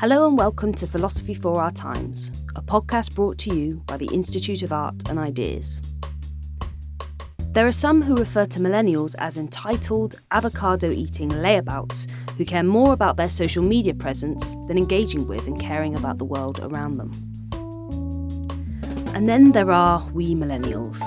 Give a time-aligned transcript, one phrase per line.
[0.00, 4.10] Hello and welcome to Philosophy for Our Times, a podcast brought to you by the
[4.12, 5.80] Institute of Art and Ideas.
[7.52, 12.92] There are some who refer to millennials as entitled, avocado eating layabouts who care more
[12.92, 17.10] about their social media presence than engaging with and caring about the world around them.
[19.14, 21.00] And then there are we millennials.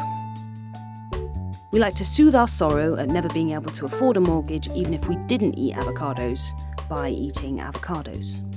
[1.72, 4.96] We like to soothe our sorrow at never being able to afford a mortgage, even
[4.96, 6.42] if we didn't eat avocados,
[6.90, 8.49] by eating avocados.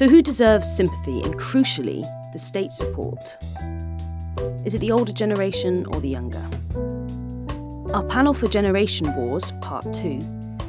[0.00, 3.36] So, who deserves sympathy and, crucially, the state support?
[4.64, 6.42] Is it the older generation or the younger?
[7.92, 10.20] Our panel for Generation Wars, Part 2,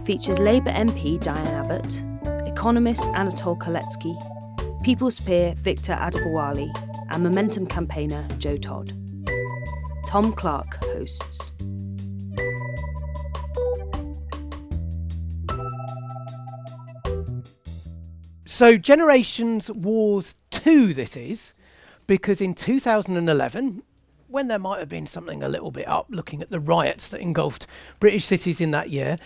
[0.04, 2.04] features Labour MP Diane Abbott,
[2.46, 4.14] economist Anatole Kaletsky,
[4.84, 6.70] People's Peer Victor Adebowale,
[7.12, 8.92] and Momentum campaigner Joe Todd.
[10.08, 11.54] Tom Clark hosts.
[18.62, 21.56] So, Generations Wars 2, this is,
[22.06, 23.82] because in 2011,
[24.28, 27.22] when there might have been something a little bit up looking at the riots that
[27.22, 27.66] engulfed
[28.00, 29.18] British cities in that year,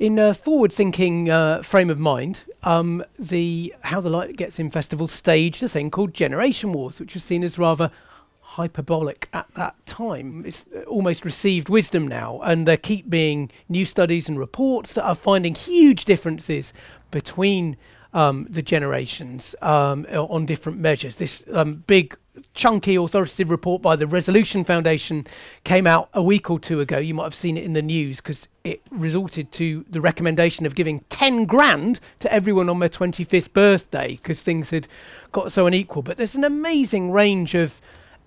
[0.00, 4.70] in a forward thinking uh, frame of mind, um, the How the Light Gets In
[4.70, 7.92] festival staged a thing called Generation Wars, which was seen as rather
[8.40, 10.42] hyperbolic at that time.
[10.44, 15.14] It's almost received wisdom now, and there keep being new studies and reports that are
[15.14, 16.72] finding huge differences
[17.12, 17.76] between
[18.12, 21.16] um, the generations um, on different measures.
[21.16, 22.16] This um, big,
[22.54, 25.26] chunky, authoritative report by the Resolution Foundation
[25.64, 26.98] came out a week or two ago.
[26.98, 30.74] You might have seen it in the news because it resulted to the recommendation of
[30.74, 34.88] giving 10 grand to everyone on their 25th birthday because things had
[35.32, 36.02] got so unequal.
[36.02, 37.80] But there's an amazing range of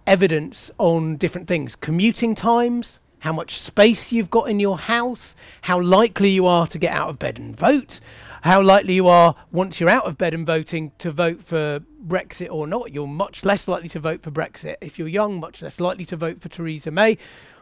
[0.07, 5.79] evidence on different things commuting times, how much space you've got in your house, how
[5.79, 8.00] likely you are to get out of bed and vote,
[8.44, 12.52] how likely you are once you're out of bed and voting to vote for Brexit
[12.52, 12.92] or not.
[12.92, 14.76] You're much less likely to vote for Brexit.
[14.81, 17.18] If you're young, much less likely to vote for Theresa May,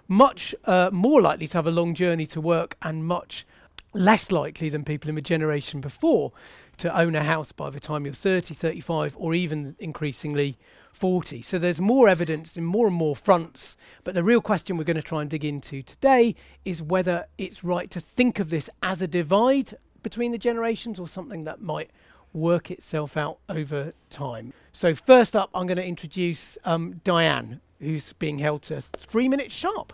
[0.07, 3.45] much uh, more likely to have a long journey to work, and much
[3.93, 6.31] less likely than people in the generation before
[6.77, 10.57] to own a house by the time you're 30, 35, or even increasingly
[10.93, 11.43] 40.
[11.43, 13.77] So there's more evidence in more and more fronts.
[14.03, 16.33] But the real question we're going to try and dig into today
[16.65, 21.07] is whether it's right to think of this as a divide between the generations or
[21.07, 21.89] something that might
[22.33, 24.53] work itself out over time.
[24.71, 29.53] So, first up, I'm going to introduce um, Diane, who's being held to three minutes
[29.53, 29.93] sharp.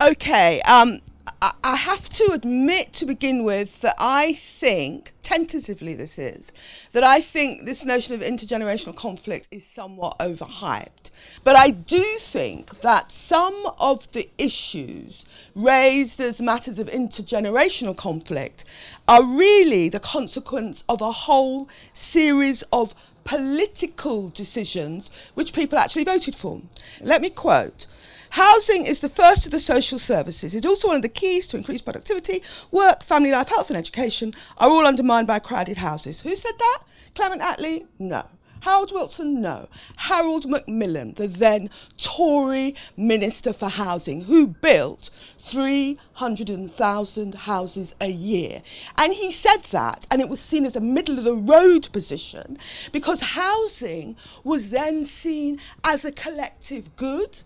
[0.00, 1.00] okay, um,
[1.42, 6.52] I have to admit to begin with that I think, tentatively this is,
[6.92, 11.10] that I think this notion of intergenerational conflict is somewhat overhyped.
[11.42, 15.24] But I do think that some of the issues
[15.54, 18.66] raised as matters of intergenerational conflict
[19.08, 26.34] are really the consequence of a whole series of political decisions which people actually voted
[26.34, 26.60] for.
[27.00, 27.86] Let me quote.
[28.30, 30.54] Housing is the first of the social services.
[30.54, 32.42] It's also one of the keys to increased productivity.
[32.70, 36.20] Work, family life, health, and education are all undermined by crowded houses.
[36.22, 36.82] Who said that?
[37.14, 37.86] Clement Attlee?
[37.98, 38.26] No.
[38.60, 39.40] Harold Wilson?
[39.40, 39.68] No.
[39.96, 48.62] Harold Macmillan, the then Tory Minister for Housing, who built 300,000 houses a year.
[48.98, 52.58] And he said that, and it was seen as a middle of the road position
[52.92, 57.42] because housing was then seen as a collective good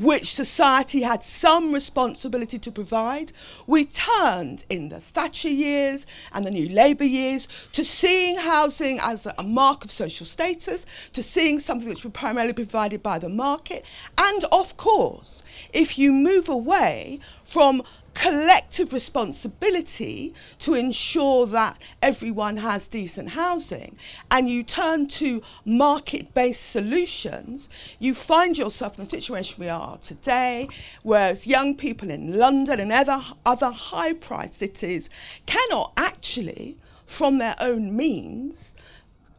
[0.00, 3.32] which society had some responsibility to provide.
[3.66, 9.26] We turned in the Thatcher years and the new Labour years to seeing housing as
[9.26, 13.84] a mark of social status, to seeing something which was primarily provided by the market.
[14.18, 17.82] And of course, if you move away from
[18.16, 23.96] collective responsibility to ensure that everyone has decent housing.
[24.30, 27.68] And you turn to market based solutions,
[27.98, 30.68] you find yourself in the situation we are today,
[31.02, 35.10] whereas young people in London and other, other high priced cities
[35.44, 38.74] cannot actually, from their own means,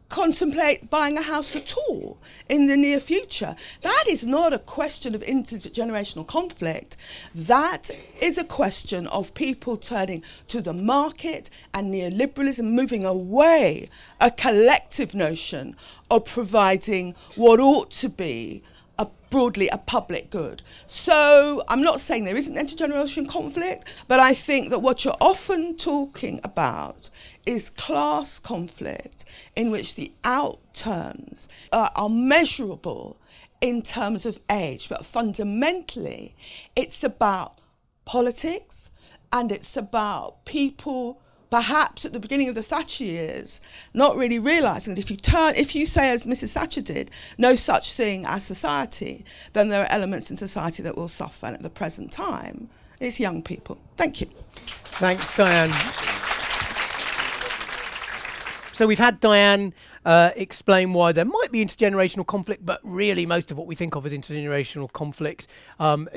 [0.08, 2.18] contemplate buying a house at all
[2.48, 3.54] in the near future.
[3.82, 6.96] That is not a question of intergenerational conflict.
[7.34, 7.90] That
[8.20, 13.88] is a question of people turning to the market and neoliberalism moving away
[14.20, 15.76] a collective notion
[16.10, 18.62] of providing what ought to be
[19.30, 20.62] broadly a public good.
[20.86, 25.76] So I'm not saying there isn't intergenerational conflict, but I think that what you're often
[25.76, 27.10] talking about
[27.46, 29.24] is class conflict
[29.56, 33.18] in which the outturns uh, are measurable
[33.60, 36.34] in terms of age, but fundamentally
[36.76, 37.58] it's about
[38.04, 38.92] politics
[39.32, 43.60] and it's about people perhaps at the beginning of the Thatcher years,
[43.94, 46.52] not really realizing that if you turn, if you say, as Mrs.
[46.52, 51.08] Thatcher did, no such thing as society, then there are elements in society that will
[51.08, 51.46] suffer.
[51.46, 52.68] And at the present time,
[53.00, 53.78] it's young people.
[53.96, 54.28] Thank you.
[54.84, 55.72] Thanks, Diane.
[58.72, 59.72] So we've had Diane
[60.08, 63.94] uh, explain why there might be intergenerational conflict, but really most of what we think
[63.94, 66.08] of as intergenerational conflict um,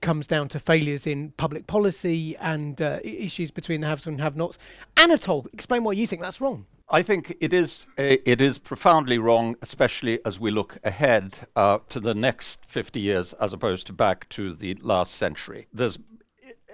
[0.00, 4.56] comes down to failures in public policy and uh, issues between the haves and have-nots.
[4.96, 6.64] Anatole, explain why you think that's wrong.
[6.88, 12.00] I think it is it is profoundly wrong, especially as we look ahead uh, to
[12.00, 15.66] the next 50 years as opposed to back to the last century.
[15.72, 15.98] There's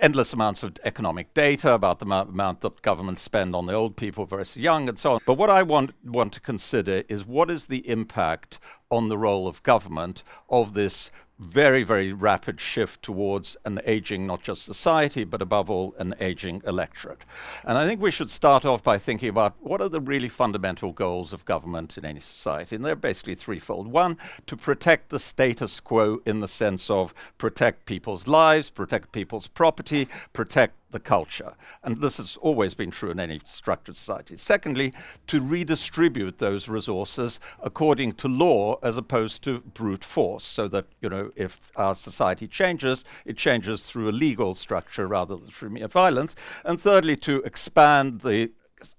[0.01, 4.25] endless amounts of economic data about the amount that governments spend on the old people
[4.25, 5.21] versus young and so on.
[5.27, 8.59] But what I want want to consider is what is the impact
[8.91, 11.11] on the role of government of this
[11.41, 16.63] very, very rapid shift towards an aging, not just society, but above all, an aging
[16.67, 17.25] electorate.
[17.65, 20.93] And I think we should start off by thinking about what are the really fundamental
[20.93, 22.77] goals of government in any society.
[22.77, 23.89] And they're basically threefold.
[23.89, 29.47] One, to protect the status quo in the sense of protect people's lives, protect people's
[29.47, 31.55] property, protect the culture.
[31.83, 34.37] And this has always been true in any structured society.
[34.37, 34.93] Secondly,
[35.29, 41.09] to redistribute those resources according to law as opposed to brute force, so that, you
[41.09, 45.89] know, if our society changes, it changes through a legal structure rather than through mere
[45.89, 46.37] violence.
[46.65, 48.51] And thirdly, to expand the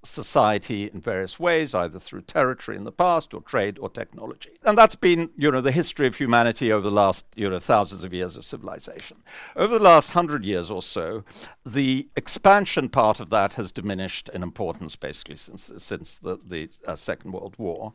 [0.04, 4.52] society in various ways, either through territory in the past or trade or technology.
[4.64, 8.04] And that's been, you know, the history of humanity over the last, you know, thousands
[8.04, 9.18] of years of civilization.
[9.56, 11.24] Over the last hundred years or so,
[11.66, 16.96] the expansion part of that has diminished in importance basically since, since the, the uh,
[16.96, 17.94] Second World War.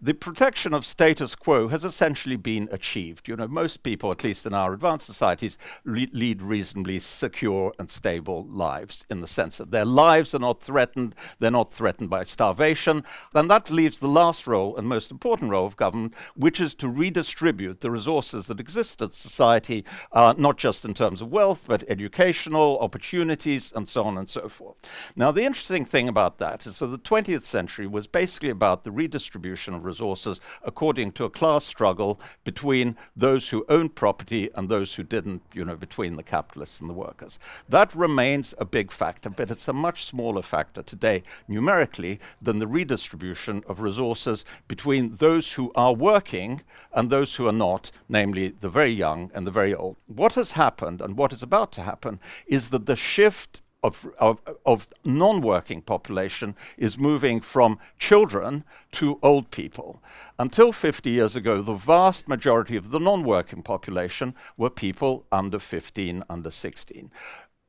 [0.00, 3.28] The protection of status quo has essentially been achieved.
[3.28, 7.88] You know, most people, at least in our advanced societies, le- lead reasonably secure and
[7.88, 12.24] stable lives in the sense that their lives are not threatened they're not threatened by
[12.24, 13.04] starvation.
[13.32, 16.88] Then that leaves the last role and most important role of government, which is to
[16.88, 21.84] redistribute the resources that exist in society, uh, not just in terms of wealth, but
[21.88, 24.80] educational opportunities and so on and so forth.
[25.16, 28.90] Now, the interesting thing about that is that the 20th century was basically about the
[28.90, 34.94] redistribution of resources according to a class struggle between those who owned property and those
[34.94, 37.38] who didn't, you know, between the capitalists and the workers.
[37.68, 42.66] That remains a big factor, but it's a much smaller factor today numerically than the
[42.66, 48.68] redistribution of resources between those who are working and those who are not, namely the
[48.68, 49.98] very young and the very old.
[50.06, 54.40] What has happened and what is about to happen is that the shift of, of,
[54.66, 60.02] of non working population is moving from children to old people.
[60.38, 65.58] Until 50 years ago, the vast majority of the non working population were people under
[65.58, 67.10] 15, under 16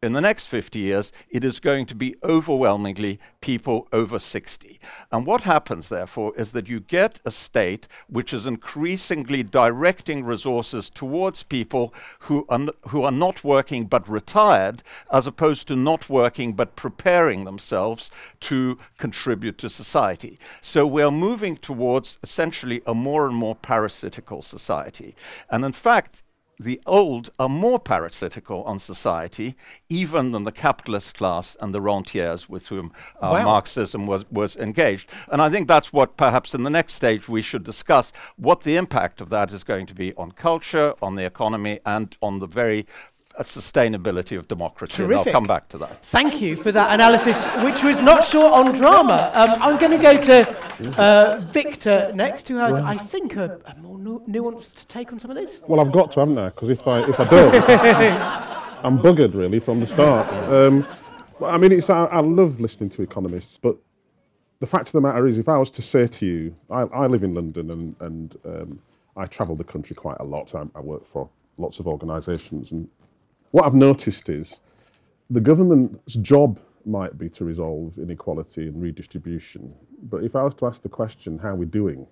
[0.01, 4.79] in the next 50 years, it is going to be overwhelmingly people over 60.
[5.12, 10.89] And what happens, therefore, is that you get a state which is increasingly directing resources
[10.89, 16.53] towards people who are, who are not working but retired, as opposed to not working
[16.53, 20.39] but preparing themselves to contribute to society.
[20.62, 25.13] So we are moving towards essentially a more and more parasitical society.
[25.50, 26.24] And in fact,
[26.60, 29.56] the old are more parasitical on society
[29.88, 33.46] even than the capitalist class and the rentiers with whom uh, wow.
[33.46, 35.10] Marxism was, was engaged.
[35.32, 38.75] And I think that's what perhaps in the next stage we should discuss what the
[38.75, 42.48] impact of that is going to be on culture, on the economy, and on the
[42.48, 42.86] very
[43.39, 44.98] a sustainability of democracy.
[44.98, 45.27] Terrific.
[45.27, 46.03] And I'll come back to that.
[46.03, 49.31] Thank you for that analysis, which was not short on drama.
[49.34, 53.75] Um, I'm going to go to uh, Victor next, who has, I think, a, a
[53.79, 55.60] more nu- nuanced take on some of this.
[55.65, 56.50] Well, I've got to, haven't I?
[56.50, 57.55] Because if I if I don't,
[58.86, 60.29] I'm buggered really from the start.
[60.50, 60.86] Um,
[61.41, 63.77] I mean, it's I, I love listening to economists, but
[64.60, 67.08] the fact of the matter is, if I was to say to you, I, I
[67.08, 68.79] live in London and, and um,
[69.15, 70.53] I travel the country quite a lot.
[70.53, 72.89] I, I work for lots of organisations, and
[73.51, 74.60] what I've noticed is
[75.29, 79.74] the government's job might be to resolve inequality and redistribution.
[80.03, 82.08] But if I was to ask the question, how are we doing?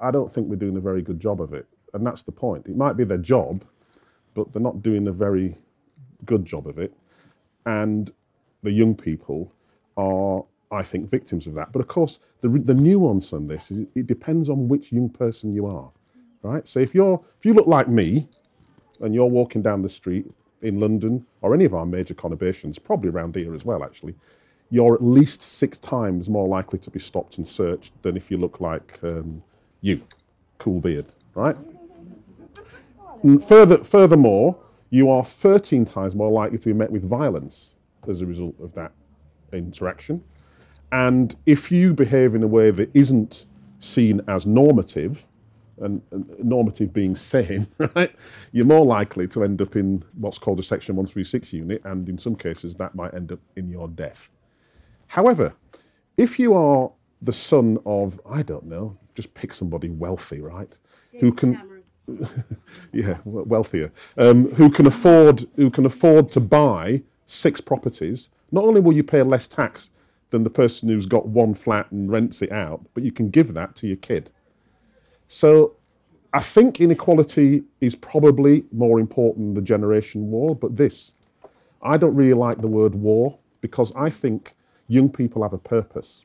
[0.00, 1.66] I don't think we're doing a very good job of it.
[1.94, 2.68] And that's the point.
[2.68, 3.64] It might be their job,
[4.34, 5.56] but they're not doing a very
[6.24, 6.92] good job of it.
[7.66, 8.10] And
[8.62, 9.52] the young people
[9.96, 11.72] are, I think, victims of that.
[11.72, 15.52] But of course, the, the nuance on this is it depends on which young person
[15.52, 15.90] you are,
[16.42, 16.66] right?
[16.66, 18.28] So if you're, if you look like me,
[19.00, 20.26] and you're walking down the street
[20.62, 24.14] in London or any of our major conurbations, probably around here as well, actually,
[24.70, 28.36] you're at least six times more likely to be stopped and searched than if you
[28.36, 29.42] look like um,
[29.80, 30.02] you,
[30.58, 31.56] cool beard, right?
[33.46, 34.56] Further, furthermore,
[34.90, 37.74] you are 13 times more likely to be met with violence
[38.08, 38.92] as a result of that
[39.52, 40.22] interaction.
[40.92, 43.46] And if you behave in a way that isn't
[43.80, 45.26] seen as normative,
[45.80, 48.14] and, and, normative being sane, right,
[48.52, 52.18] you're more likely to end up in what's called a Section 136 unit, and in
[52.18, 54.30] some cases that might end up in your death.
[55.08, 55.54] However,
[56.16, 56.90] if you are
[57.22, 60.76] the son of, I don't know, just pick somebody wealthy, right,
[61.12, 61.82] David who can,
[62.92, 68.30] yeah, wealthier, um, who can afford, who can afford to buy six properties.
[68.50, 69.90] Not only will you pay less tax
[70.30, 73.54] than the person who's got one flat and rents it out, but you can give
[73.54, 74.30] that to your kid.
[75.28, 75.76] So
[76.32, 81.12] I think inequality is probably more important than the generation war, but this,
[81.82, 84.56] I don't really like the word war because I think
[84.88, 86.24] young people have a purpose.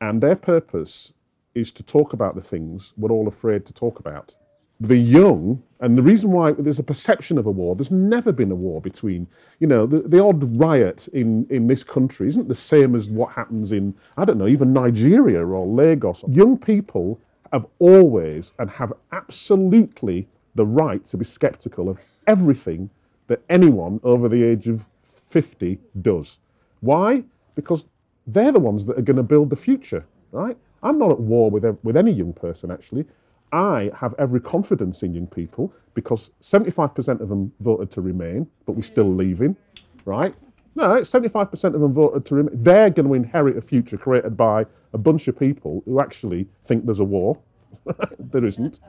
[0.00, 1.12] And their purpose
[1.54, 4.34] is to talk about the things we're all afraid to talk about.
[4.80, 8.50] The young, and the reason why there's a perception of a war, there's never been
[8.50, 9.28] a war between,
[9.60, 13.32] you know, the, the odd riot in, in this country isn't the same as what
[13.32, 16.24] happens in, I don't know, even Nigeria or Lagos.
[16.28, 17.20] Young people
[17.54, 22.90] have always and have absolutely the right to be skeptical of everything
[23.28, 26.38] that anyone over the age of 50 does.
[26.80, 27.22] Why?
[27.54, 27.88] Because
[28.26, 30.56] they're the ones that are going to build the future, right?
[30.82, 33.04] I'm not at war with, with any young person, actually.
[33.52, 38.72] I have every confidence in young people because 75% of them voted to remain, but
[38.72, 39.18] we're still mm.
[39.18, 39.56] leaving,
[40.04, 40.34] right?
[40.76, 42.62] No, 75% of them voted to remain.
[42.62, 46.84] They're going to inherit a future created by a bunch of people who actually think
[46.84, 47.38] there's a war.
[48.18, 48.80] there isn't.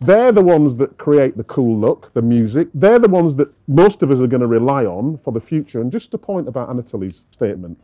[0.00, 2.68] They're the ones that create the cool look, the music.
[2.74, 5.80] They're the ones that most of us are going to rely on for the future.
[5.80, 7.78] And just a point about Anatoly's statement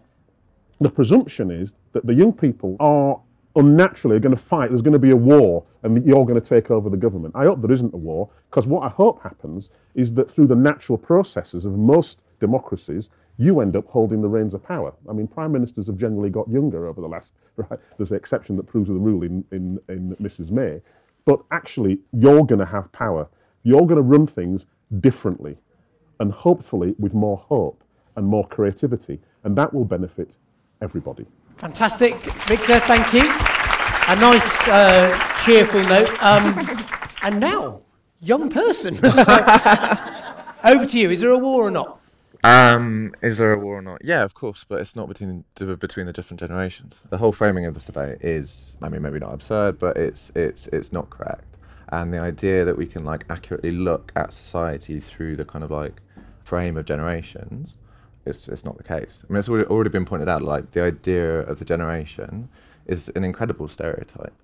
[0.81, 3.21] the presumption is that the young people are
[3.57, 4.71] unnaturally going to fight.
[4.71, 7.35] There's going to be a war and you're going to take over the government.
[7.37, 10.57] I hope there isn't a war because what I hope happens is that through the
[10.57, 14.93] natural processes of most democracies, you end up holding the reins of power.
[15.09, 17.81] I mean, prime ministers have generally got younger over the last, right?
[17.97, 20.51] There's an exception that proves the rule in, in, in Mrs.
[20.51, 20.81] May.
[21.25, 23.29] But actually, you're going to have power.
[23.63, 24.67] You're going to run things
[25.01, 25.57] differently
[26.21, 27.83] and hopefully with more hope
[28.17, 29.21] and more creativity.
[29.43, 30.37] And that will benefit
[30.81, 31.27] everybody.
[31.57, 32.17] Fantastic.
[32.47, 33.23] Victor, thank you.
[34.07, 36.11] A nice, uh, cheerful note.
[36.23, 36.87] Um,
[37.23, 37.81] and now,
[38.21, 38.97] young person.
[40.65, 41.11] Over to you.
[41.11, 42.01] Is there a war or not?
[42.45, 44.05] Um, is there a war or not?
[44.05, 46.97] Yeah, of course, but it's not between the, between the different generations.
[47.09, 50.67] The whole framing of this debate is, I mean, maybe not absurd, but it's it's
[50.67, 51.57] it's not correct.
[51.89, 55.71] And the idea that we can like accurately look at society through the kind of
[55.71, 56.03] like
[56.43, 57.79] frame of generations,
[58.27, 59.25] it's it's not the case.
[59.27, 60.43] I mean, it's already been pointed out.
[60.43, 62.51] Like the idea of the generation
[62.85, 64.35] is an incredible stereotype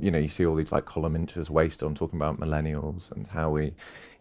[0.00, 3.50] you know, you see all these like columnists waste on talking about millennials and how
[3.50, 3.72] we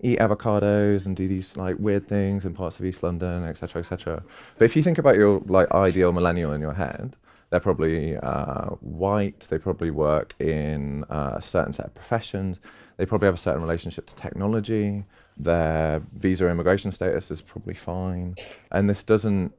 [0.02, 4.24] eat avocados and do these like weird things in parts of East London, etc., etc.
[4.58, 7.16] But if you think about your like ideal millennial in your head,
[7.50, 9.42] they're probably uh, white.
[9.50, 12.60] They probably work in uh, a certain set of professions.
[12.98, 15.06] They probably have a certain relationship to technology.
[15.38, 18.36] Their visa immigration status is probably fine,
[18.72, 19.54] and this doesn't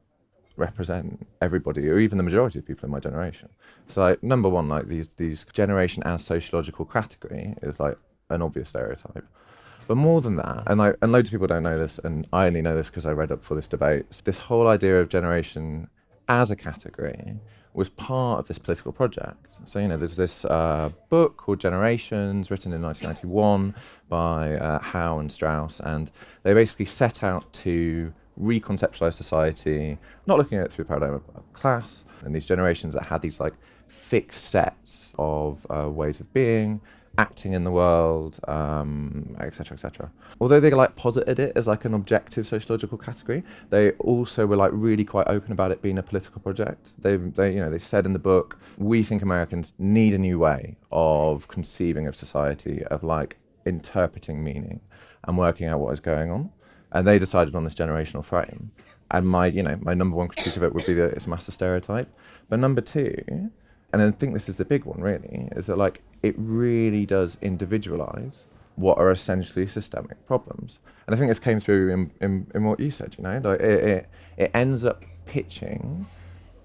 [0.59, 3.49] represent everybody or even the majority of people in my generation.
[3.87, 7.97] So like number one, like these these generation as sociological category is like
[8.29, 9.25] an obvious stereotype.
[9.87, 12.45] But more than that, and I, and loads of people don't know this, and I
[12.45, 14.21] only know this because I read up for this debate.
[14.23, 15.87] This whole idea of generation
[16.27, 17.39] as a category
[17.73, 19.57] was part of this political project.
[19.63, 23.73] So, you know, there's this uh, book called Generations, written in 1991
[24.07, 26.11] by uh, Howe and Strauss, and
[26.43, 31.53] they basically set out to reconceptualize society, not looking at it through the paradigm of
[31.53, 33.53] class, and these generations that had these like
[33.87, 36.81] fixed sets of uh, ways of being,
[37.17, 40.11] acting in the world, um, etc., etc.
[40.39, 44.71] Although they like posited it as like an objective sociological category, they also were like
[44.73, 46.89] really quite open about it being a political project.
[46.97, 50.39] They, they, you know, they said in the book, we think Americans need a new
[50.39, 54.79] way of conceiving of society, of like interpreting meaning
[55.25, 56.51] and working out what is going on.
[56.91, 58.71] And they decided on this generational frame.
[59.11, 61.29] And my, you know, my number one critique of it would be that it's a
[61.29, 62.13] massive stereotype.
[62.47, 63.23] But number two,
[63.91, 67.37] and I think this is the big one really, is that like it really does
[67.41, 68.43] individualize
[68.75, 70.79] what are essentially systemic problems.
[71.05, 73.59] And I think this came through in, in, in what you said, you know, like
[73.59, 76.07] it, it, it ends up pitching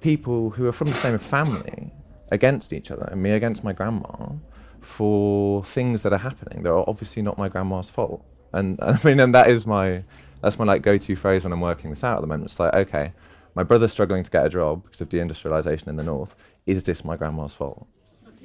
[0.01, 1.91] people who are from the same family
[2.31, 4.33] against each other, and me against my grandma,
[4.81, 8.25] for things that are happening that are obviously not my grandma's fault.
[8.55, 10.05] And I mean, and that is my
[10.41, 12.51] that's my like go-to phrase when I'm working this out at the moment.
[12.51, 13.13] It's like, okay,
[13.55, 16.35] my brother's struggling to get a job because of deindustrialization in the north.
[16.67, 17.87] Is this my grandma's fault?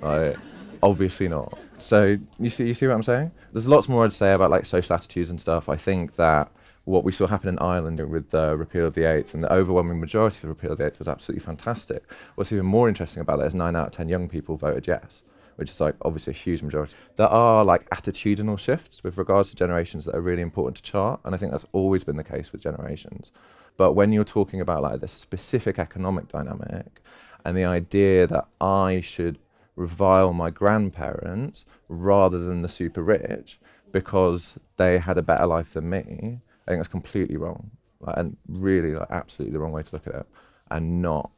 [0.02, 0.38] Like,
[0.82, 1.58] obviously not.
[1.78, 3.32] So you see, you see what I'm saying?
[3.54, 5.68] There's lots more I'd say about like social attitudes and stuff.
[5.70, 6.52] I think that
[6.86, 10.00] what we saw happen in Ireland with the repeal of the eighth and the overwhelming
[10.00, 12.04] majority of the repeal of the eighth was absolutely fantastic.
[12.36, 15.22] What's even more interesting about that is nine out of ten young people voted yes
[15.60, 16.96] which is like obviously a huge majority.
[17.18, 21.20] There are like attitudinal shifts with regards to generations that are really important to chart,
[21.26, 23.34] and I think that's always been the case with generations.
[23.76, 27.02] But when you're talking about like the specific economic dynamic
[27.44, 29.38] and the idea that I should
[29.76, 33.60] revile my grandparents rather than the super rich
[33.92, 37.72] because they had a better life than me, I think that's completely wrong.
[38.00, 40.26] Like, and really, like, absolutely the wrong way to look at it.
[40.72, 41.32] And not,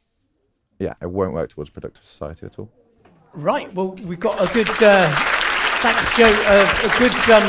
[0.77, 2.69] yeah, it won't work towards a productive society at all.
[3.33, 3.73] Right.
[3.73, 4.67] Well, we've got a good.
[4.67, 5.09] Uh,
[5.79, 6.29] thanks, Joe.
[6.29, 7.47] A good um,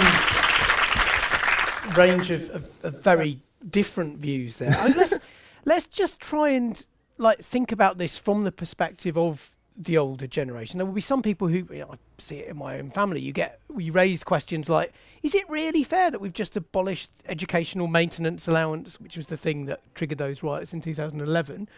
[1.97, 4.71] range of, of, of, very different views there.
[4.71, 5.15] I mean, let's
[5.65, 6.87] let's just try and
[7.19, 10.79] like think about this from the perspective of the older generation.
[10.79, 13.21] There will be some people who you know, I see it in my own family.
[13.21, 14.93] You get we raise questions like,
[15.25, 19.67] "Is it really fair that we've just abolished educational maintenance allowance, which was the thing
[19.67, 21.69] that triggered those riots in 2011,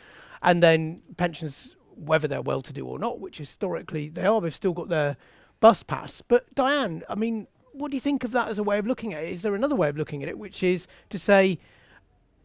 [0.43, 4.55] and then pensions whether they're well to do or not, which historically they are, they've
[4.55, 5.17] still got their
[5.61, 6.23] bus pass.
[6.23, 9.13] But Diane, I mean, what do you think of that as a way of looking
[9.15, 9.33] at it?
[9.33, 11.59] Is there another way of looking at it, which is to say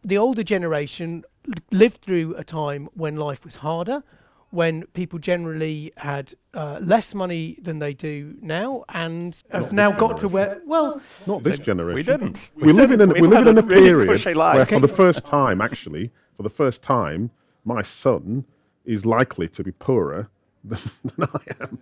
[0.02, 1.24] the older generation
[1.70, 4.02] lived through a time when life was harder,
[4.50, 10.16] when people generally had uh, less money than they do now, and have now got
[10.16, 11.94] to where well, not this generation.
[11.94, 12.50] We didn't.
[12.56, 15.60] We, we live in a, we live in a period where, for the first time,
[15.60, 17.30] actually, for the first time,
[17.64, 18.44] my son
[18.84, 20.28] is likely to be poorer
[20.64, 21.78] than, than I am.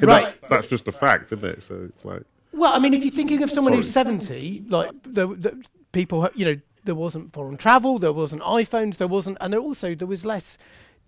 [0.00, 0.40] Right.
[0.40, 1.62] That's, that's, just a fact, isn't it?
[1.62, 2.22] So it's like.
[2.52, 3.82] Well, I mean, if you're thinking of someone Sorry.
[3.82, 8.96] who's 70, like the, the people, you know, there wasn't foreign travel, there wasn't iPhones,
[8.96, 10.58] there wasn't, and there also there was less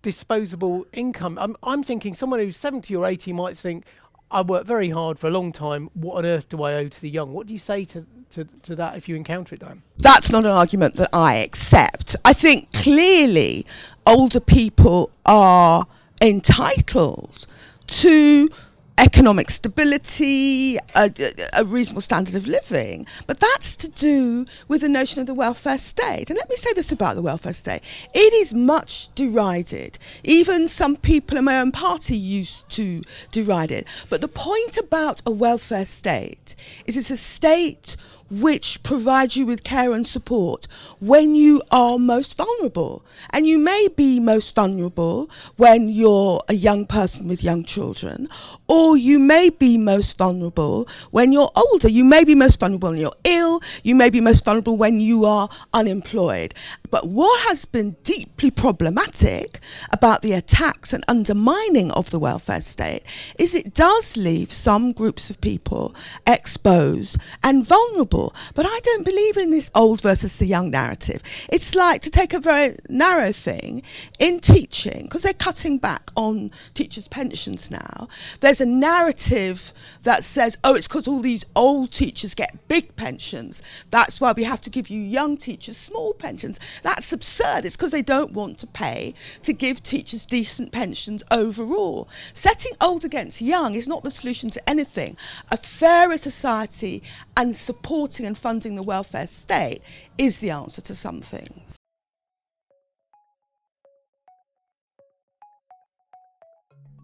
[0.01, 1.37] disposable income.
[1.39, 3.85] I'm, I'm thinking someone who's 70 or 80 might think,
[4.33, 5.91] I worked very hard for a long time.
[5.93, 7.33] What on earth do I owe to the young?
[7.33, 9.83] What do you say to, to, to that if you encounter it, Dan?
[9.97, 12.15] That's not an argument that I accept.
[12.25, 13.65] I think clearly
[14.07, 15.85] older people are
[16.19, 17.45] entitled
[17.85, 18.49] to
[18.97, 21.11] economic stability, a,
[21.57, 23.05] a, reasonable standard of living.
[23.27, 26.29] But that's to do with the notion of the welfare state.
[26.29, 27.81] And let me say this about the welfare state
[28.13, 29.97] it is much derided.
[30.23, 33.01] Even some people in my own party used to
[33.31, 33.87] deride it.
[34.09, 37.97] But the point about a welfare state is it's a state
[38.41, 40.65] which provides you with care and support
[40.99, 43.05] when you are most vulnerable.
[43.29, 48.27] And you may be most vulnerable when you're a young person with young children,
[48.67, 51.89] or you may be most vulnerable when you're older.
[51.89, 55.25] You may be most vulnerable when you're ill, you may be most vulnerable when you
[55.25, 56.55] are unemployed.
[56.89, 59.59] But what has been deeply problematic
[59.91, 63.03] about the attacks and undermining of the welfare state
[63.37, 65.95] is it does leave some groups of people
[66.27, 68.22] exposed and vulnerable
[68.53, 71.21] but I don't believe in this old versus the young narrative.
[71.49, 73.83] It's like to take a very narrow thing
[74.19, 78.07] in teaching, because they're cutting back on teachers' pensions now.
[78.39, 83.61] There's a narrative that says, oh, it's because all these old teachers get big pensions.
[83.89, 86.59] That's why we have to give you young teachers small pensions.
[86.83, 87.65] That's absurd.
[87.65, 92.07] It's because they don't want to pay to give teachers decent pensions overall.
[92.33, 95.17] Setting old against young is not the solution to anything.
[95.51, 97.01] A fairer society
[97.35, 99.81] and support supporting and funding the welfare state
[100.19, 101.73] is the answer to some things.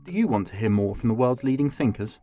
[0.05, 2.19] Do you want to hear more from the world's leading thinkers?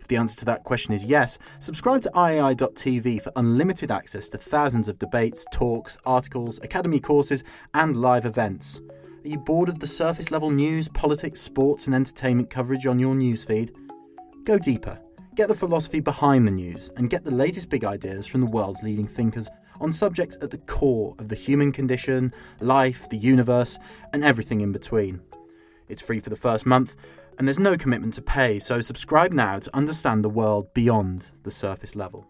[0.00, 4.38] If the answer to that question is yes, subscribe to IAI.tv for unlimited access to
[4.38, 8.80] thousands of debates, talks, articles, academy courses, and live events.
[9.24, 13.14] Are you bored of the surface level news, politics, sports, and entertainment coverage on your
[13.14, 13.70] newsfeed?
[14.44, 14.98] Go deeper.
[15.34, 18.82] Get the philosophy behind the news and get the latest big ideas from the world's
[18.82, 19.48] leading thinkers
[19.80, 23.78] on subjects at the core of the human condition, life, the universe,
[24.12, 25.22] and everything in between.
[25.88, 26.96] It's free for the first month,
[27.38, 31.50] and there's no commitment to pay, so subscribe now to understand the world beyond the
[31.50, 32.28] surface level.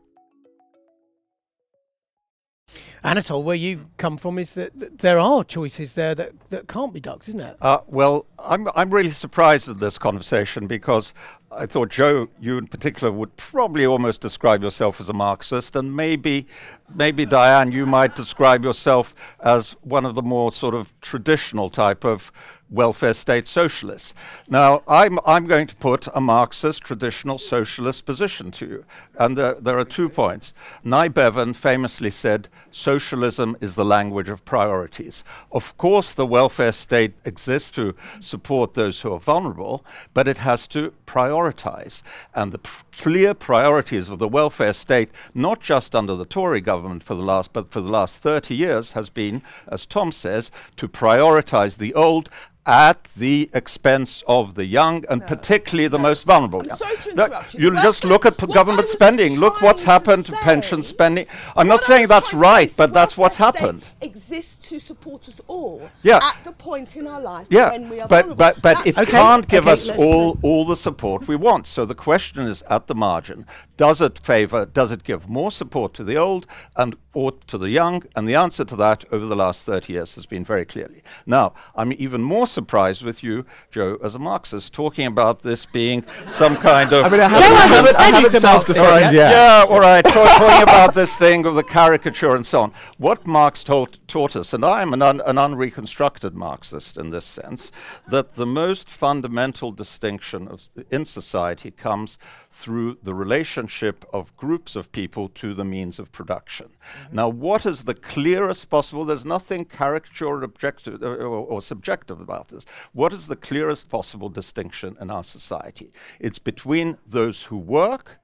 [3.05, 6.95] Anatole, where you come from is that, that there are choices there that, that can't
[6.95, 7.57] be ducks, isn't it?
[7.61, 11.13] Uh, well, I'm, I'm really surprised at this conversation because
[11.55, 15.95] I thought, Joe, you in particular would probably almost describe yourself as a Marxist, and
[15.95, 16.47] maybe,
[16.95, 22.05] maybe Diane, you might describe yourself as one of the more sort of traditional type
[22.05, 22.33] of
[22.73, 24.15] welfare state socialists.
[24.49, 28.85] Now, I'm, I'm going to put a Marxist traditional socialist position to you.
[29.19, 30.55] And there, there are two points.
[30.83, 35.23] Nye Bevan famously said, socialism is the language of priorities.
[35.53, 40.67] Of course, the welfare state exists to support those who are vulnerable, but it has
[40.69, 42.03] to prioritize.
[42.35, 47.03] And the pr- clear priorities of the welfare state, not just under the Tory government
[47.03, 50.89] for the last, but for the last 30 years, has been, as Tom says, to
[50.89, 52.31] prioritize the old
[52.65, 56.03] at the expense of the young and No, particularly the no.
[56.05, 56.63] most vulnerable.
[56.71, 57.71] I'm sorry to interrupt you.
[57.71, 59.39] The just look at government spending.
[59.39, 61.27] Look what's trying to happened to pension spending.
[61.57, 63.89] I'm not saying that's trying to say right, but that's what's happened.
[64.01, 65.91] Exists to support us all.
[66.03, 66.21] Yeah.
[66.23, 68.37] At the point in our life Yeah, when we are but vulnerable.
[68.37, 71.67] but but it Okay, can't give okay, us all all the support we want.
[71.67, 73.45] So the question is at the margin:
[73.77, 74.67] Does it favour?
[74.67, 76.47] Does it give more support to the old
[76.77, 78.05] and or to the young?
[78.15, 81.03] And the answer to that over the last 30 years has been very clearly.
[81.27, 86.05] Now, I'm even more surprised with you, Joe, as a Marxist, talking about this being
[86.27, 88.77] some kind of I mean, I Joe haven't, I hasn't haven't, haven't he's a Marxist
[88.77, 89.15] self-defined yet.
[89.15, 89.31] yet.
[89.33, 90.05] yeah, all right.
[90.05, 92.73] Ta- talking about this thing of the caricature and so on.
[92.99, 97.25] What Marx taught, taught us, and I am an, un, an unreconstructed Marxist in this
[97.25, 97.73] sense,
[98.07, 102.19] that the most fundamental distinction of, in society comes
[102.53, 106.67] through the relationship of groups of people to the means of production.
[106.67, 107.17] Mm-hmm.
[107.17, 109.07] Now, what is the clearest possible?
[109.07, 112.67] There's nothing caricature or, objective, or, or, or subjective about this.
[112.93, 115.93] What is the clearest possible distinction in our society?
[116.21, 118.19] It's between those who work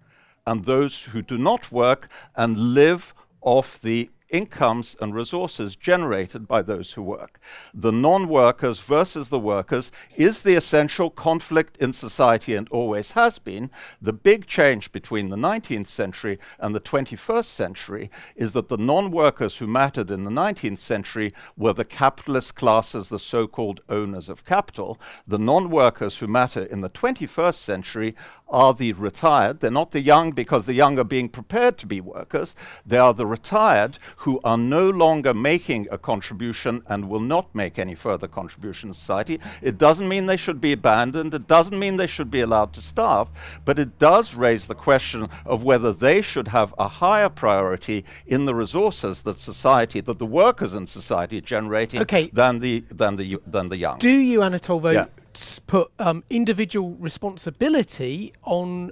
[0.46, 6.62] and those who do not work and live off the incomes and resources generated by
[6.62, 7.40] those who work.
[7.72, 13.38] The non workers versus the workers is the essential conflict in society and always has
[13.38, 13.70] been.
[14.00, 19.10] The big change between the 19th century and the 21st century is that the non
[19.10, 24.28] workers who mattered in the 19th century were the capitalist classes, the so called owners
[24.28, 24.98] of capital.
[25.26, 28.14] The non workers who matter in the 21st century
[28.48, 29.60] are the retired.
[29.60, 32.54] They're not the young because the young are being prepared to be workers.
[32.86, 37.78] They are the retired who are no longer making a contribution and will not make
[37.78, 39.38] any further contribution to society.
[39.62, 41.34] It doesn't mean they should be abandoned.
[41.34, 43.28] It doesn't mean they should be allowed to starve.
[43.64, 48.44] But it does raise the question of whether they should have a higher priority in
[48.44, 52.28] the resources that society, that the workers in society are generating Okay.
[52.32, 53.98] than the than the than the young.
[53.98, 55.06] Do you, Anatole, though, Yeah.
[55.68, 58.90] put um, individual responsibility on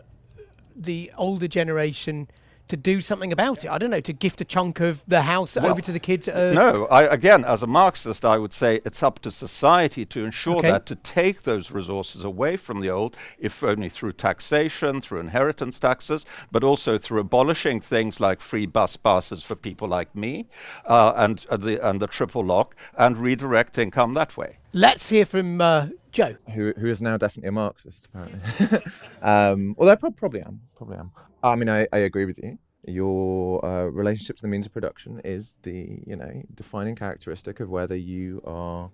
[0.77, 2.29] the older generation
[2.68, 3.70] to do something about it?
[3.70, 6.29] I don't know, to gift a chunk of the house Well, over to the kids.
[6.29, 10.24] Uh, no, I, again, as a Marxist, I would say it's up to society to
[10.24, 10.70] ensure Okay.
[10.70, 15.79] that, to take those resources away from the old, if only through taxation, through inheritance
[15.79, 20.46] taxes, but also through abolishing things like free bus passes for people like me,
[20.87, 24.59] uh, and, uh, the, and the triple lock, and redirect income that way.
[24.72, 26.35] Let's hear from uh, Joe.
[26.55, 28.92] who who is now definitely a Marxist, apparently.
[29.22, 31.12] um, although I prob- probably am, probably am.
[31.42, 32.59] I mean, I, I agree with you.
[32.88, 37.68] Your uh, relationship to the means of production is the you know defining characteristic of
[37.68, 38.90] whether you are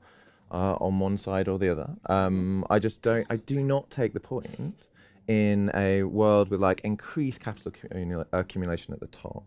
[0.51, 1.95] uh, on one side or the other.
[2.07, 3.27] Um, I just don't.
[3.31, 4.89] I do not take the point
[5.29, 9.45] in a world with like increased capital accumula- accumulation at the top,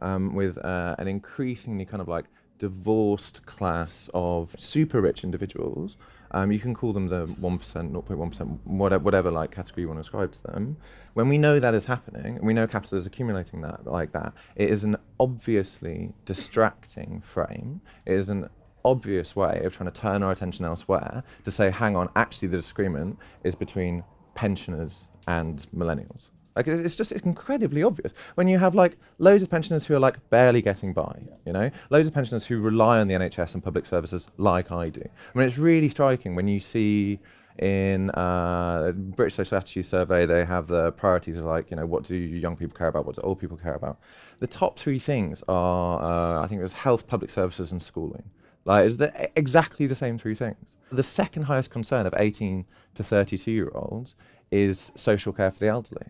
[0.00, 2.26] um, with uh, an increasingly kind of like
[2.58, 5.96] divorced class of super rich individuals.
[6.34, 10.00] Um, you can call them the 1%, 0.1%, whatever, whatever like category you want to
[10.00, 10.76] ascribe to them.
[11.12, 14.32] When we know that is happening, and we know capital is accumulating that like that,
[14.56, 17.82] it is an obviously distracting frame.
[18.04, 18.48] It is an
[18.84, 22.56] obvious way of trying to turn our attention elsewhere to say, hang on, actually the
[22.56, 24.02] disagreement is between
[24.34, 26.30] pensioners and millennials.
[26.56, 30.30] Like it's just incredibly obvious when you have like loads of pensioners who are like
[30.30, 33.86] barely getting by, you know, loads of pensioners who rely on the NHS and public
[33.86, 35.02] services like I do.
[35.02, 37.18] I mean, it's really striking when you see
[37.58, 42.04] in uh, British Social Attitude Survey they have the priorities of like you know what
[42.04, 43.98] do young people care about, what do old people care about.
[44.38, 48.30] The top three things are uh, I think it was health, public services, and schooling.
[48.64, 50.74] Like it's the, exactly the same three things.
[50.90, 54.14] The second highest concern of 18 to 32 year olds
[54.50, 56.06] is social care for the elderly.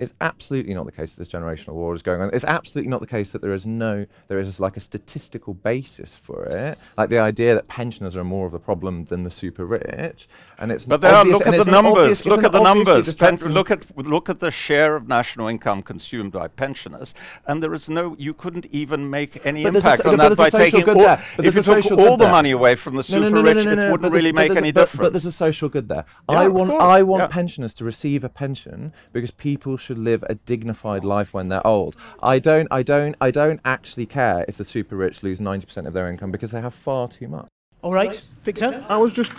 [0.00, 2.30] It's absolutely not the case that this generational war is going on.
[2.32, 6.16] It's absolutely not the case that there is no, there is like a statistical basis
[6.16, 6.78] for it.
[6.96, 10.26] Like the idea that pensioners are more of a problem than the super rich.
[10.58, 12.24] And it's But there are, look at the numbers.
[12.24, 13.14] Look at the numbers.
[13.14, 17.14] Pen- look at look at the share of national income consumed by pensioners,
[17.46, 18.14] and there is no.
[18.18, 20.94] You couldn't even make any But impact on that by taking all.
[20.96, 21.22] there.
[21.36, 22.30] But If you took all the there.
[22.32, 24.56] money away from the super no, no, rich, no, no, it wouldn't really make a-
[24.56, 25.00] any but- difference.
[25.02, 26.04] But there's a social good there.
[26.28, 30.34] Yeah, I want I want pensioners to receive a pension because people should live a
[30.34, 31.96] dignified life when they're old.
[32.22, 35.92] I don't I don't I don't actually care if the super rich lose 90% of
[35.92, 37.48] their income because they have far too much.
[37.82, 38.84] All right, Victor?
[38.90, 39.32] I was just,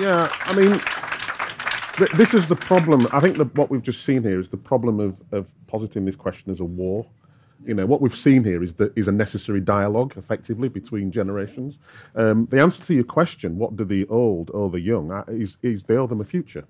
[0.00, 0.78] yeah, I mean,
[1.96, 3.08] th- this is the problem.
[3.10, 6.16] I think that what we've just seen here is the problem of, of positing this
[6.16, 7.06] question as a war.
[7.64, 11.78] You know, what we've seen here is that is a necessary dialogue, effectively, between generations.
[12.14, 15.56] Um, the answer to your question, what do the old owe the young, uh, is,
[15.62, 16.66] is they owe them a future,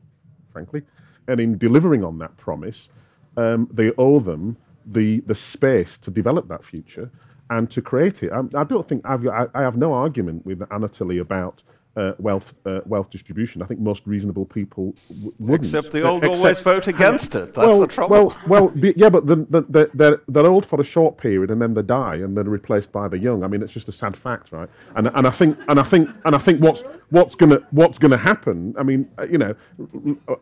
[0.52, 0.82] frankly.
[1.26, 2.88] And in delivering on that promise,
[3.36, 7.10] um, they owe them the, the space to develop that future
[7.50, 8.32] and to create it.
[8.32, 11.62] I, I don't think I've, I, I have no argument with Anatoly about
[11.96, 13.62] uh, wealth uh, wealth distribution.
[13.62, 15.66] I think most reasonable people w- wouldn't.
[15.66, 17.54] Except the Uh, old always vote against it.
[17.54, 18.16] That's well, the trouble.
[18.16, 21.50] Well, well, be, yeah, but the, the, the, they're, they're old for a short period
[21.50, 23.42] and then they die and they're replaced by the young.
[23.42, 24.68] I mean, it's just a sad fact, right?
[24.94, 28.16] And, and I think and I think and I think what's what's gonna what's gonna
[28.16, 28.74] happen.
[28.78, 29.54] I mean, uh, you know,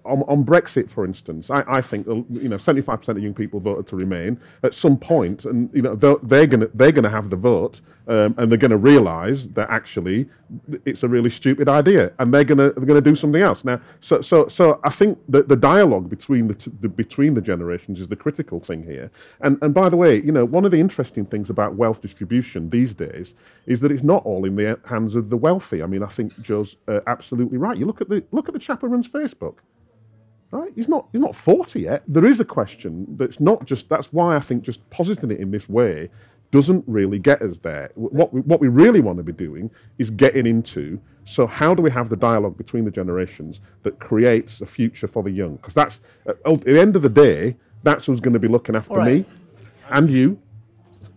[0.04, 3.24] on, on Brexit, for instance, I, I think uh, you know, seventy five percent of
[3.24, 6.92] young people voted to remain at some point, and you know, they're, they're gonna they're
[6.92, 7.80] gonna have the vote.
[8.06, 10.28] Um, and they're going to realise that actually
[10.84, 13.66] it's a really stupid idea, and they're going to they're to do something else.
[13.66, 17.42] Now, so so so I think that the dialogue between the, t- the between the
[17.42, 19.10] generations is the critical thing here.
[19.42, 22.70] And and by the way, you know, one of the interesting things about wealth distribution
[22.70, 23.34] these days
[23.66, 25.82] is that it's not all in the hands of the wealthy.
[25.82, 27.76] I mean, I think Joe's uh, absolutely right.
[27.76, 29.56] You look at the look at the chap who runs Facebook
[30.50, 30.72] right?
[30.76, 32.04] He's not he's not 40 yet.
[32.06, 35.50] There is a question that's not just that's why I think just positing it in
[35.50, 36.10] this way
[36.54, 37.90] doesn't really get us there.
[37.96, 41.82] What we, what we really want to be doing is getting into so how do
[41.82, 45.56] we have the dialogue between the generations that creates a future for the young?
[45.56, 48.46] Because that's uh, at at the end of the day, that's who's going to be
[48.46, 49.14] looking after right.
[49.14, 49.24] me
[49.90, 50.38] and you.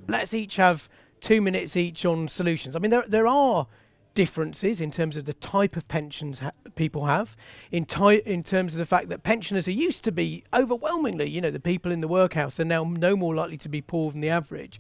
[0.07, 0.89] let's each have
[1.21, 2.75] two minutes each on solutions.
[2.75, 3.67] I mean, there there are
[4.15, 7.37] differences in terms of the type of pensions ha- people have,
[7.69, 11.41] in ty- in terms of the fact that pensioners are used to be overwhelmingly, you
[11.41, 14.21] know, the people in the workhouse are now no more likely to be poor than
[14.21, 14.79] the average,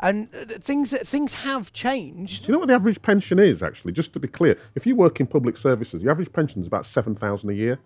[0.00, 2.44] and uh, things things have changed.
[2.44, 3.92] Do you know what the average pension is actually?
[3.92, 6.86] Just to be clear, if you work in public services, the average pension is about
[6.86, 7.78] seven thousand a year.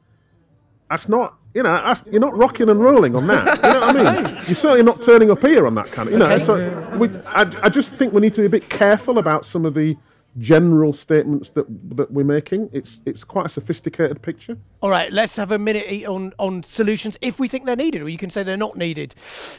[0.90, 3.56] That's not, you know, that's, you're not rocking and rolling on that.
[3.56, 4.34] You know what I mean?
[4.46, 6.38] You're certainly not turning up here on that kind of, you know.
[6.38, 9.66] So we, I, I just think we need to be a bit careful about some
[9.66, 9.98] of the
[10.38, 11.66] general statements that
[11.96, 12.70] that we're making.
[12.72, 14.56] It's it's quite a sophisticated picture.
[14.80, 18.08] All right, let's have a minute on on solutions if we think they're needed, or
[18.08, 19.14] you can say they're not needed.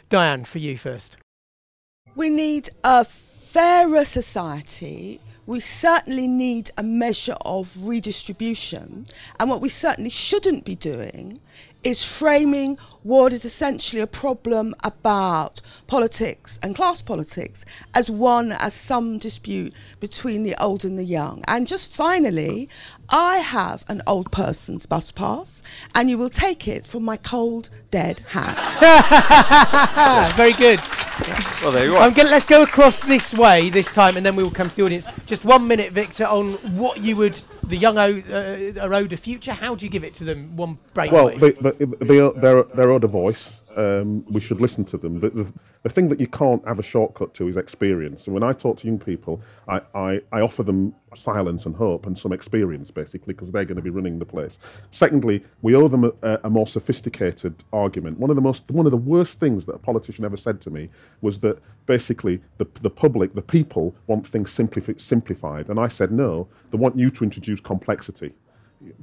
[0.09, 1.17] Diane, for you first.
[2.15, 5.19] We need a fairer society.
[5.45, 9.05] We certainly need a measure of redistribution.
[9.39, 11.39] And what we certainly shouldn't be doing
[11.83, 12.77] is framing
[13.09, 19.73] what is essentially a problem about politics and class politics as one as some dispute
[19.99, 21.43] between the old and the young.
[21.47, 22.69] And just finally,
[23.09, 25.63] I have an old person's bus pass,
[25.95, 28.55] and you will take it from my cold, dead hand.
[30.35, 30.79] Very good.
[31.63, 32.01] well, there you are.
[32.03, 34.75] I'm gonna, let's go across this way this time, and then we will come to
[34.75, 35.07] the audience.
[35.25, 39.17] Just one minute, Victor, on what you would the young o- uh, are owed a
[39.17, 39.53] future.
[39.53, 40.55] How do you give it to them?
[40.55, 41.11] One brainwave.
[41.11, 43.61] Well, they, they, they are, they're, they're a voice.
[43.75, 45.19] Um, we should listen to them.
[45.19, 48.25] The, the, the thing that you can't have a shortcut to is experience.
[48.25, 52.05] And when I talk to young people, I, I, I offer them silence and hope
[52.05, 54.59] and some experience, basically, because they're going to be running the place.
[54.91, 58.19] Secondly, we owe them a, a more sophisticated argument.
[58.19, 60.69] One of the most, one of the worst things that a politician ever said to
[60.69, 60.89] me
[61.21, 65.69] was that basically the, the public, the people, want things simplifi- simplified.
[65.69, 68.33] And I said, no, they want you to introduce complexity.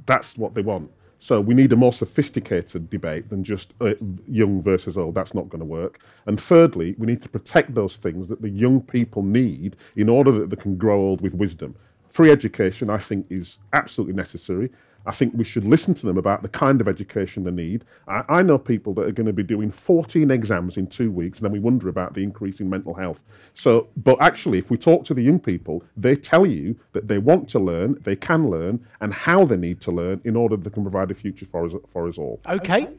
[0.05, 0.91] That's what they want.
[1.19, 3.93] So we need a more sophisticated debate than just uh,
[4.27, 5.15] young versus old.
[5.15, 5.99] That's not going to work.
[6.25, 10.31] And thirdly, we need to protect those things that the young people need in order
[10.31, 11.75] that they can grow old with wisdom.
[12.09, 14.69] Free education, I think, is absolutely necessary.
[15.07, 17.85] I think we should listen to them about the kind of education they need.
[18.09, 21.39] I, I know people that are going to be doing 14 exams in two weeks,
[21.39, 23.23] and then we wonder about the increase in mental health.
[23.53, 27.19] So, but actually, if we talk to the young people, they tell you that they
[27.19, 30.69] want to learn, they can learn, and how they need to learn in order they
[30.69, 32.41] can provide a future for us, for us all.
[32.45, 32.89] Okay,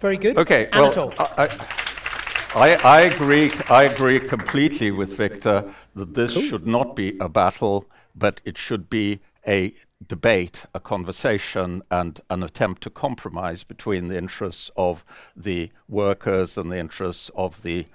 [0.00, 0.36] very good.
[0.36, 1.14] Okay, Anatole.
[1.18, 1.48] well, I,
[2.54, 3.50] I, I agree.
[3.70, 8.90] I agree completely with Victor that this should not be a battle, but it should
[8.90, 9.74] be a
[10.08, 15.04] debate, a conversation, and an attempt to compromise between the interests of
[15.36, 17.86] the workers and the interests of the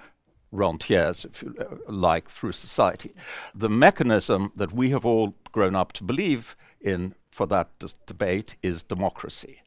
[0.51, 3.13] rentiers, if you uh, like, through society.
[3.53, 7.69] The mechanism that we have all grown up to believe in for that
[8.05, 9.61] debate is democracy.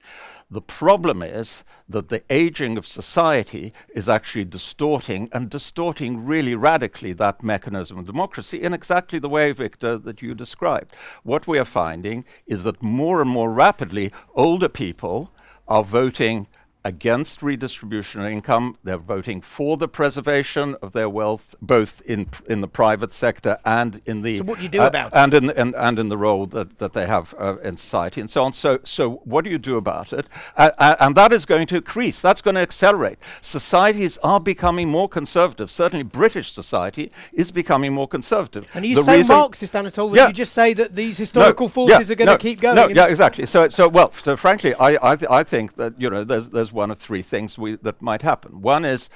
[0.50, 7.14] The problem is that the aging of society is actually distorting and distorting really radically
[7.14, 10.94] that mechanism of democracy in exactly the way, Victor, that you described.
[11.22, 15.32] What we are finding is that more and more rapidly, older people
[15.66, 16.48] are voting
[16.84, 18.76] against redistribution of income.
[18.82, 24.00] They're voting for the preservation of their wealth, both in in the private sector and
[24.06, 25.16] in the So what do you do about it?
[25.16, 28.30] and in and, and in the role that, that they have uh, in society and
[28.30, 28.52] so on.
[28.52, 30.28] So so what do you do about it?
[30.56, 32.20] Uh, uh, and that is going to increase.
[32.20, 33.18] That's going to accelerate.
[33.40, 35.70] Societies are becoming more conservative.
[35.70, 38.66] Certainly, British society is becoming more conservative.
[38.74, 40.26] And you The so Marxist, Anatole, that Yeah.
[40.28, 42.76] you just say that these no, historical forces yeah, are going no, to keep going?
[42.76, 43.46] No, yeah, exactly.
[43.46, 46.71] So, so well, so frankly, I, I, th- I think that you know, there's, there's
[46.72, 48.62] one of three things we, that might happen.
[48.62, 49.10] One is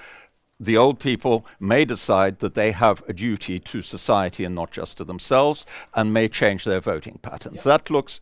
[0.59, 4.97] the old people may decide that they have a duty to society and not just
[4.97, 7.63] to themselves, and may change their voting patterns.
[7.63, 8.21] That looks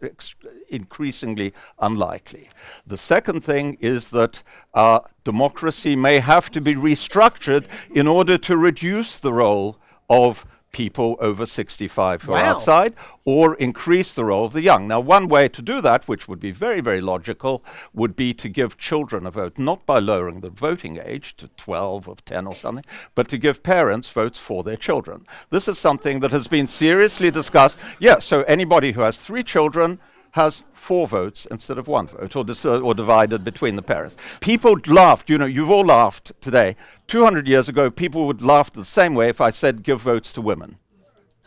[0.69, 2.49] increasingly unlikely.
[2.87, 4.43] The second thing is that
[4.73, 9.79] uh, democracy may have to be restructured in order to reduce the role
[10.11, 14.89] of people over 65 who are outside or increase the role of the young.
[14.89, 18.49] Now, one way to do that, which would be very, very logical, would be to
[18.49, 22.57] give children a vote, not by lowering the voting age to 12 or 10 or
[22.57, 22.85] something,
[23.15, 25.25] but to give parents votes for their children.
[25.51, 27.79] This is something that has been seriously discussed.
[28.01, 30.01] Yeah, so anybody who has three children
[30.35, 34.17] has four votes instead of one vote, or, dis- or divided between the parents.
[34.41, 36.75] People laughed, you know, you've all laughed today.
[37.09, 40.41] 200 years ago, people would laugh the same way if I said give votes to
[40.41, 40.79] women.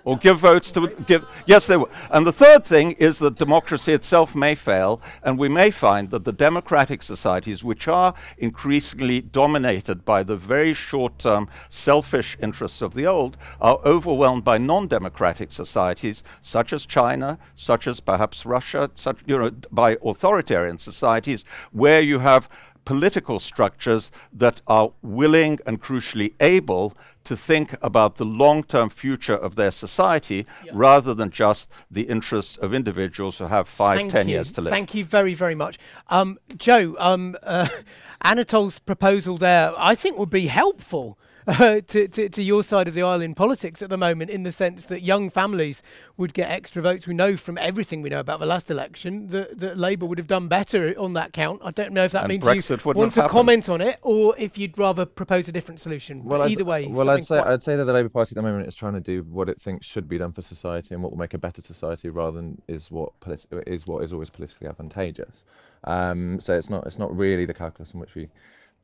[0.08, 1.26] Or give votes to give.
[1.46, 1.90] Yes, they will.
[2.10, 6.24] And the third thing is that democracy itself may fail, and we may find that
[6.24, 12.94] the democratic societies, which are increasingly dominated by the very short term selfish interests of
[12.94, 18.90] the old, are overwhelmed by non democratic societies, such as China, such as perhaps Russia,
[18.96, 21.44] such, you know, by authoritarian societies,
[21.74, 22.48] where you have
[22.88, 26.96] political structures that are willing and crucially able
[27.26, 32.56] to think about the long term future of their society rather than just the interests
[32.56, 34.36] of individuals who have five, ten Thank you.
[34.36, 34.72] years to live.
[34.72, 35.78] Thank you very, very much.
[36.08, 37.68] Um, Joe, um, uh,
[38.22, 41.20] Anatole's proposal there, I think, would be helpful.
[41.48, 44.44] Uh, to, to, to your side of the aisle in politics at the moment, in
[44.44, 45.82] the sense that young families
[46.18, 47.08] would get extra votes.
[47.08, 50.28] We know from everything we know about the last election that, that Labour would have
[50.28, 51.62] done better on that count.
[51.64, 53.32] I don't know if that And means Brexit you want to happened.
[53.32, 56.22] comment on it or if you'd rather propose a different solution.
[56.22, 58.42] But I'd- either way, well, I'd say I'd say that the Labour Party at the
[58.42, 61.12] moment is trying to do what it thinks should be done for society and what
[61.12, 64.68] will make a better society, rather than is what polit- is what is always politically
[64.68, 65.44] advantageous.
[65.84, 68.30] Um, so it's not it's not really the calculus in which we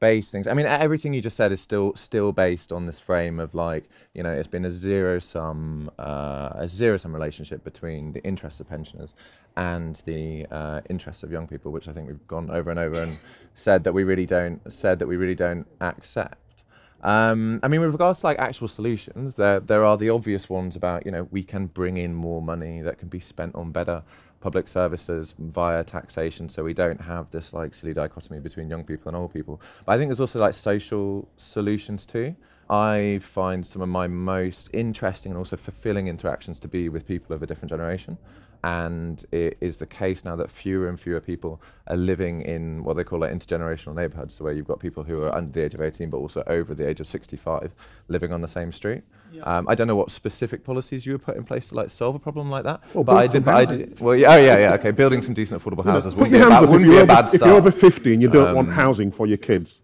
[0.03, 0.47] base things.
[0.47, 3.85] I mean, everything you just said is still still based on this frame of like
[4.13, 8.59] you know it's been a zero sum uh, a zero sum relationship between the interests
[8.59, 9.13] of pensioners
[9.55, 13.01] and the uh, interests of young people, which I think we've gone over and over
[13.01, 13.17] and
[13.55, 16.63] said that we really don't said that we really don't accept.
[17.01, 20.75] Um, I mean, with regards to like actual solutions, there there are the obvious ones
[20.75, 24.03] about you know we can bring in more money that can be spent on better
[24.43, 29.07] public services via taxation, so we don't have this like silly dichotomy between young people
[29.07, 29.61] and old people.
[29.85, 32.35] But I think there's also like social solutions too.
[32.69, 37.33] I find some of my most interesting and also fulfilling interactions to be with people
[37.33, 38.17] of a different generation.
[38.63, 42.95] And it is the case now that fewer and fewer people are living in what
[42.95, 45.81] they call like intergenerational neighborhoods, where you've got people who are under the age of
[45.81, 47.75] 18 but also over the age of 65
[48.07, 49.03] living on the same street.
[49.41, 52.15] Um, I don't know what specific policies you would put in place to like solve
[52.15, 52.81] a problem like that.
[52.93, 53.99] Well, but I did, but I did.
[53.99, 54.73] Well, yeah, oh yeah, yeah.
[54.75, 56.69] Okay, building some decent affordable houses Put wouldn't your be a hands bad, up if
[56.69, 58.73] wouldn't you're, be a over, bad if you're over 50 and you don't want Um,
[58.75, 59.81] housing for your kids.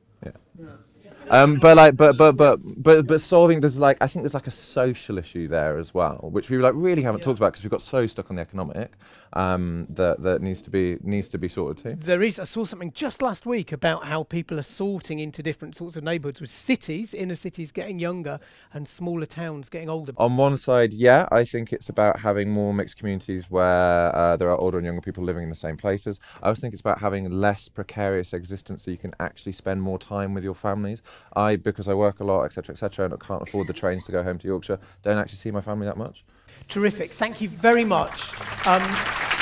[1.30, 1.44] Yeah.
[1.44, 4.48] Um, but like, but but but but but solving there's like I think there's like
[4.48, 7.72] a social issue there as well, which we like really haven't talked about because we've
[7.72, 8.94] got so stuck on the economic
[9.34, 11.96] um, that that needs to be needs to be sorted too.
[12.06, 12.40] There is.
[12.40, 16.04] I saw something just last week about how people are sorting into different sorts of
[16.04, 18.40] neighbourhoods, with cities, inner cities getting younger,
[18.74, 20.14] and smaller towns getting older.
[20.18, 24.50] On one side, yeah, I think it's about having more mixed communities where uh, there
[24.50, 26.20] are older and younger people living in the same places.
[26.42, 30.00] I also think it's about having less precarious existence so you can actually spend more
[30.00, 31.02] time with your families.
[31.34, 34.12] I, because I work a lot, etc., etc., and I can't afford the trains to
[34.12, 36.24] go home to Yorkshire, don't actually see my family that much.
[36.68, 37.14] Terrific.
[37.14, 38.34] Thank you very much.
[38.68, 38.82] Um,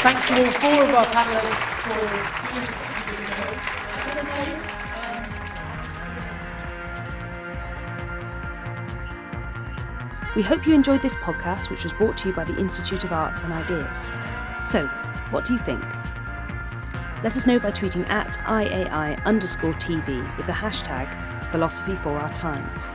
[0.01, 1.77] thank you all four of our panelists
[2.43, 2.87] for.
[10.35, 13.11] We hope you enjoyed this podcast, which was brought to you by the Institute of
[13.11, 14.07] Art and Ideas.
[14.63, 14.85] So,
[15.31, 15.83] what do you think?
[17.23, 22.29] Let us know by tweeting at IAI underscore TV with the hashtag philosophy for our
[22.33, 22.87] times.